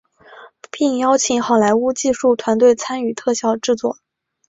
[0.71, 3.99] 并邀请好莱坞技术团队参与特效制作。